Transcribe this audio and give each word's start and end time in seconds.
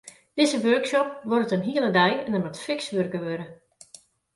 Dizze 0.37 0.59
workshop 0.67 1.07
duorret 1.27 1.53
in 1.57 1.65
hiele 1.67 1.91
dei 1.97 2.13
en 2.25 2.33
der 2.33 2.43
moat 2.43 2.61
fiks 2.65 2.87
wurke 2.93 3.19
wurde. 3.25 3.47